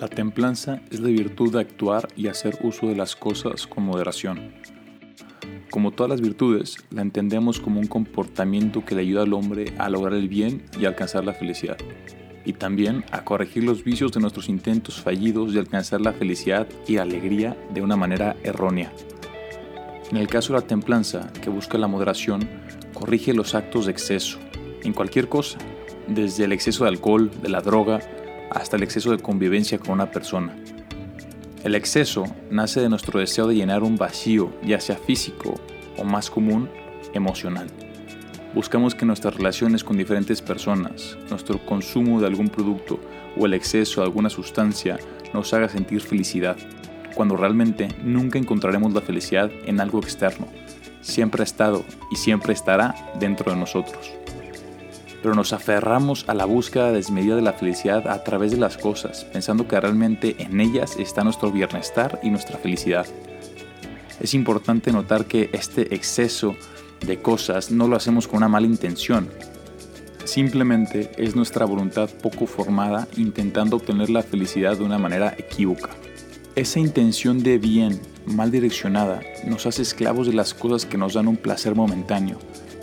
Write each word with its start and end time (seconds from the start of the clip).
La 0.00 0.08
templanza 0.08 0.80
es 0.90 1.00
la 1.00 1.08
virtud 1.08 1.52
de 1.52 1.60
actuar 1.60 2.08
y 2.16 2.26
hacer 2.26 2.58
uso 2.62 2.88
de 2.88 2.96
las 2.96 3.14
cosas 3.14 3.66
con 3.66 3.84
moderación. 3.84 4.52
Como 5.70 5.92
todas 5.92 6.10
las 6.10 6.20
virtudes, 6.20 6.76
la 6.90 7.02
entendemos 7.02 7.60
como 7.60 7.80
un 7.80 7.86
comportamiento 7.86 8.84
que 8.84 8.94
le 8.94 9.02
ayuda 9.02 9.22
al 9.22 9.32
hombre 9.32 9.72
a 9.78 9.88
lograr 9.88 10.14
el 10.14 10.28
bien 10.28 10.64
y 10.78 10.84
alcanzar 10.84 11.24
la 11.24 11.34
felicidad, 11.34 11.76
y 12.44 12.52
también 12.54 13.04
a 13.10 13.24
corregir 13.24 13.64
los 13.64 13.84
vicios 13.84 14.12
de 14.12 14.20
nuestros 14.20 14.48
intentos 14.48 15.00
fallidos 15.00 15.54
de 15.54 15.60
alcanzar 15.60 16.00
la 16.00 16.12
felicidad 16.12 16.66
y 16.86 16.96
alegría 16.96 17.56
de 17.72 17.80
una 17.80 17.96
manera 17.96 18.36
errónea. 18.42 18.92
En 20.10 20.16
el 20.16 20.26
caso 20.26 20.52
de 20.52 20.60
la 20.60 20.66
templanza, 20.66 21.32
que 21.40 21.48
busca 21.48 21.78
la 21.78 21.88
moderación, 21.88 22.48
corrige 22.92 23.32
los 23.32 23.54
actos 23.54 23.86
de 23.86 23.92
exceso, 23.92 24.38
en 24.82 24.92
cualquier 24.92 25.28
cosa, 25.28 25.58
desde 26.06 26.44
el 26.44 26.52
exceso 26.52 26.84
de 26.84 26.90
alcohol, 26.90 27.30
de 27.40 27.48
la 27.48 27.60
droga, 27.60 28.00
hasta 28.54 28.76
el 28.76 28.82
exceso 28.82 29.10
de 29.10 29.18
convivencia 29.18 29.78
con 29.78 29.90
una 29.90 30.10
persona. 30.10 30.54
El 31.64 31.74
exceso 31.74 32.24
nace 32.50 32.80
de 32.80 32.88
nuestro 32.88 33.20
deseo 33.20 33.46
de 33.46 33.54
llenar 33.54 33.82
un 33.82 33.96
vacío, 33.96 34.52
ya 34.64 34.80
sea 34.80 34.96
físico 34.96 35.54
o 35.96 36.04
más 36.04 36.30
común, 36.30 36.68
emocional. 37.14 37.68
Buscamos 38.54 38.94
que 38.94 39.06
nuestras 39.06 39.34
relaciones 39.34 39.84
con 39.84 39.96
diferentes 39.96 40.42
personas, 40.42 41.16
nuestro 41.30 41.64
consumo 41.64 42.20
de 42.20 42.26
algún 42.26 42.48
producto 42.48 43.00
o 43.36 43.46
el 43.46 43.54
exceso 43.54 44.00
de 44.00 44.06
alguna 44.06 44.28
sustancia 44.28 44.98
nos 45.32 45.54
haga 45.54 45.68
sentir 45.68 46.00
felicidad, 46.00 46.56
cuando 47.14 47.36
realmente 47.36 47.88
nunca 48.02 48.38
encontraremos 48.38 48.92
la 48.92 49.00
felicidad 49.00 49.50
en 49.64 49.80
algo 49.80 50.00
externo. 50.00 50.48
Siempre 51.00 51.42
ha 51.42 51.44
estado 51.44 51.84
y 52.10 52.16
siempre 52.16 52.52
estará 52.52 52.94
dentro 53.18 53.52
de 53.52 53.58
nosotros 53.58 54.12
pero 55.22 55.34
nos 55.34 55.52
aferramos 55.52 56.24
a 56.28 56.34
la 56.34 56.44
búsqueda 56.44 56.90
desmedida 56.90 57.36
de 57.36 57.42
la 57.42 57.52
felicidad 57.52 58.08
a 58.08 58.24
través 58.24 58.50
de 58.50 58.56
las 58.56 58.76
cosas, 58.76 59.24
pensando 59.24 59.68
que 59.68 59.80
realmente 59.80 60.36
en 60.38 60.60
ellas 60.60 60.96
está 60.98 61.22
nuestro 61.22 61.52
bienestar 61.52 62.18
y 62.22 62.30
nuestra 62.30 62.58
felicidad. 62.58 63.06
Es 64.20 64.34
importante 64.34 64.92
notar 64.92 65.26
que 65.26 65.48
este 65.52 65.94
exceso 65.94 66.56
de 67.06 67.20
cosas 67.20 67.70
no 67.70 67.88
lo 67.88 67.96
hacemos 67.96 68.26
con 68.26 68.38
una 68.38 68.48
mala 68.48 68.66
intención. 68.66 69.28
Simplemente 70.24 71.10
es 71.16 71.34
nuestra 71.34 71.64
voluntad 71.64 72.10
poco 72.22 72.46
formada 72.46 73.08
intentando 73.16 73.76
obtener 73.76 74.10
la 74.10 74.22
felicidad 74.22 74.76
de 74.76 74.84
una 74.84 74.98
manera 74.98 75.34
equívoca. 75.38 75.90
Esa 76.54 76.80
intención 76.80 77.42
de 77.42 77.58
bien 77.58 78.00
mal 78.26 78.50
direccionada 78.50 79.20
nos 79.46 79.66
hace 79.66 79.82
esclavos 79.82 80.26
de 80.26 80.34
las 80.34 80.54
cosas 80.54 80.86
que 80.86 80.98
nos 80.98 81.14
dan 81.14 81.26
un 81.26 81.36
placer 81.36 81.74
momentáneo 81.74 82.38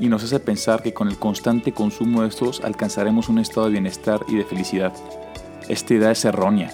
y 0.00 0.08
nos 0.08 0.24
hace 0.24 0.40
pensar 0.40 0.82
que 0.82 0.94
con 0.94 1.08
el 1.08 1.18
constante 1.18 1.72
consumo 1.72 2.22
de 2.22 2.28
estos 2.28 2.60
alcanzaremos 2.62 3.28
un 3.28 3.38
estado 3.38 3.66
de 3.66 3.72
bienestar 3.72 4.20
y 4.28 4.36
de 4.36 4.44
felicidad. 4.44 4.92
Esta 5.68 5.94
idea 5.94 6.10
es 6.10 6.24
errónea 6.24 6.72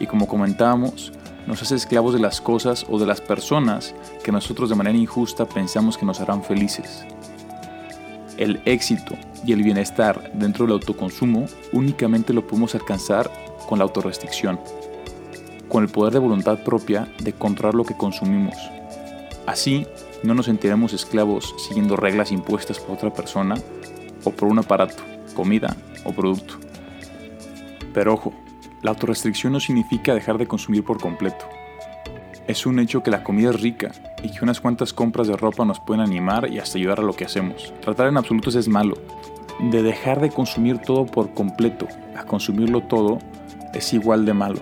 y 0.00 0.06
como 0.06 0.26
comentábamos, 0.26 1.12
nos 1.46 1.62
hace 1.62 1.74
esclavos 1.74 2.14
de 2.14 2.20
las 2.20 2.40
cosas 2.40 2.86
o 2.88 2.98
de 2.98 3.06
las 3.06 3.20
personas 3.20 3.94
que 4.22 4.32
nosotros 4.32 4.70
de 4.70 4.76
manera 4.76 4.96
injusta 4.96 5.46
pensamos 5.46 5.98
que 5.98 6.06
nos 6.06 6.20
harán 6.20 6.42
felices. 6.42 7.04
El 8.36 8.60
éxito 8.64 9.14
y 9.46 9.52
el 9.52 9.62
bienestar 9.62 10.32
dentro 10.34 10.64
del 10.64 10.72
autoconsumo 10.72 11.46
únicamente 11.72 12.32
lo 12.32 12.46
podemos 12.46 12.74
alcanzar 12.74 13.30
con 13.68 13.78
la 13.78 13.84
autorrestricción, 13.84 14.58
con 15.68 15.84
el 15.84 15.90
poder 15.90 16.14
de 16.14 16.18
voluntad 16.18 16.64
propia 16.64 17.08
de 17.20 17.32
controlar 17.32 17.74
lo 17.74 17.84
que 17.84 17.96
consumimos. 17.96 18.56
Así, 19.46 19.86
no 20.24 20.34
nos 20.34 20.46
sentiremos 20.46 20.92
esclavos 20.92 21.54
siguiendo 21.58 21.96
reglas 21.96 22.32
impuestas 22.32 22.80
por 22.80 22.96
otra 22.96 23.12
persona 23.12 23.56
o 24.24 24.30
por 24.30 24.48
un 24.48 24.58
aparato, 24.58 25.02
comida 25.34 25.76
o 26.04 26.12
producto. 26.12 26.54
Pero 27.92 28.14
ojo, 28.14 28.32
la 28.82 28.90
autorrestricción 28.90 29.52
no 29.52 29.60
significa 29.60 30.14
dejar 30.14 30.38
de 30.38 30.46
consumir 30.46 30.84
por 30.84 31.00
completo. 31.00 31.46
Es 32.46 32.66
un 32.66 32.78
hecho 32.78 33.02
que 33.02 33.10
la 33.10 33.22
comida 33.22 33.50
es 33.50 33.60
rica 33.60 33.92
y 34.22 34.30
que 34.30 34.42
unas 34.42 34.60
cuantas 34.60 34.92
compras 34.92 35.28
de 35.28 35.36
ropa 35.36 35.64
nos 35.64 35.80
pueden 35.80 36.02
animar 36.02 36.50
y 36.50 36.58
hasta 36.58 36.78
ayudar 36.78 37.00
a 37.00 37.04
lo 37.04 37.14
que 37.14 37.24
hacemos. 37.24 37.72
Tratar 37.80 38.08
en 38.08 38.16
absolutos 38.16 38.54
es 38.54 38.68
malo. 38.68 38.96
De 39.70 39.82
dejar 39.82 40.20
de 40.20 40.30
consumir 40.30 40.78
todo 40.78 41.06
por 41.06 41.32
completo 41.32 41.86
a 42.16 42.24
consumirlo 42.24 42.82
todo 42.82 43.18
es 43.72 43.92
igual 43.92 44.26
de 44.26 44.34
malo. 44.34 44.60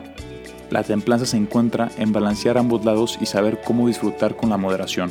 La 0.71 0.83
templanza 0.83 1.27
se 1.27 1.37
encuentra 1.37 1.91
en 1.99 2.13
balancear 2.13 2.57
ambos 2.57 2.85
lados 2.85 3.19
y 3.21 3.27
saber 3.27 3.61
cómo 3.63 3.89
disfrutar 3.89 4.37
con 4.37 4.51
la 4.51 4.57
moderación. 4.57 5.11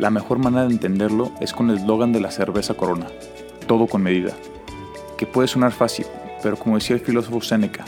La 0.00 0.08
mejor 0.08 0.38
manera 0.38 0.66
de 0.66 0.72
entenderlo 0.72 1.30
es 1.42 1.52
con 1.52 1.68
el 1.68 1.76
eslogan 1.76 2.10
de 2.10 2.20
la 2.20 2.30
cerveza 2.30 2.72
Corona, 2.72 3.08
todo 3.66 3.86
con 3.86 4.02
medida, 4.02 4.32
que 5.18 5.26
puede 5.26 5.46
sonar 5.46 5.72
fácil, 5.72 6.06
pero 6.42 6.56
como 6.56 6.76
decía 6.76 6.96
el 6.96 7.02
filósofo 7.02 7.42
Séneca, 7.42 7.84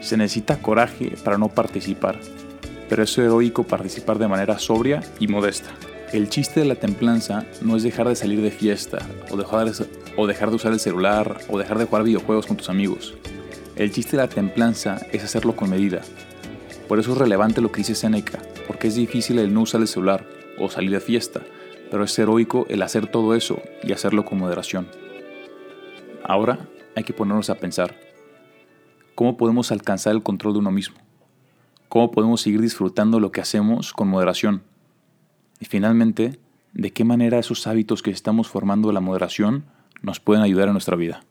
se 0.00 0.16
necesita 0.16 0.62
coraje 0.62 1.16
para 1.24 1.36
no 1.36 1.48
participar, 1.48 2.20
pero 2.88 3.02
es 3.02 3.18
heroico 3.18 3.64
participar 3.64 4.20
de 4.20 4.28
manera 4.28 4.60
sobria 4.60 5.02
y 5.18 5.26
modesta. 5.26 5.70
El 6.12 6.28
chiste 6.28 6.60
de 6.60 6.66
la 6.66 6.76
templanza 6.76 7.44
no 7.60 7.74
es 7.74 7.82
dejar 7.82 8.06
de 8.06 8.14
salir 8.14 8.40
de 8.40 8.52
fiesta, 8.52 8.98
o 9.28 9.36
dejar 9.36 9.68
de, 9.68 9.84
o 10.16 10.28
dejar 10.28 10.50
de 10.50 10.56
usar 10.56 10.72
el 10.72 10.78
celular, 10.78 11.40
o 11.48 11.58
dejar 11.58 11.78
de 11.78 11.86
jugar 11.86 12.04
videojuegos 12.04 12.46
con 12.46 12.56
tus 12.56 12.70
amigos. 12.70 13.14
El 13.74 13.90
chiste 13.90 14.12
de 14.12 14.22
la 14.22 14.28
templanza 14.28 15.00
es 15.10 15.24
hacerlo 15.24 15.56
con 15.56 15.70
medida. 15.70 16.02
Por 16.86 17.00
eso 17.00 17.10
es 17.10 17.18
relevante 17.18 17.60
lo 17.60 17.72
que 17.72 17.78
dice 17.78 17.96
Séneca, 17.96 18.38
porque 18.68 18.86
es 18.86 18.94
difícil 18.94 19.40
el 19.40 19.52
no 19.52 19.62
usar 19.62 19.80
el 19.80 19.88
celular, 19.88 20.37
o 20.60 20.68
salir 20.68 20.90
de 20.90 21.00
fiesta, 21.00 21.42
pero 21.90 22.04
es 22.04 22.18
heroico 22.18 22.66
el 22.68 22.82
hacer 22.82 23.06
todo 23.06 23.34
eso 23.34 23.60
y 23.82 23.92
hacerlo 23.92 24.24
con 24.24 24.38
moderación. 24.38 24.88
Ahora 26.24 26.68
hay 26.94 27.04
que 27.04 27.12
ponernos 27.12 27.50
a 27.50 27.56
pensar, 27.56 27.96
¿cómo 29.14 29.36
podemos 29.36 29.72
alcanzar 29.72 30.14
el 30.14 30.22
control 30.22 30.54
de 30.54 30.58
uno 30.60 30.70
mismo? 30.70 30.96
¿Cómo 31.88 32.10
podemos 32.10 32.42
seguir 32.42 32.60
disfrutando 32.60 33.18
lo 33.20 33.32
que 33.32 33.40
hacemos 33.40 33.92
con 33.92 34.08
moderación? 34.08 34.62
Y 35.60 35.66
finalmente, 35.66 36.38
¿de 36.74 36.92
qué 36.92 37.04
manera 37.04 37.38
esos 37.38 37.66
hábitos 37.66 38.02
que 38.02 38.10
estamos 38.10 38.48
formando 38.48 38.92
la 38.92 39.00
moderación 39.00 39.64
nos 40.02 40.20
pueden 40.20 40.42
ayudar 40.42 40.68
en 40.68 40.74
nuestra 40.74 40.96
vida? 40.96 41.22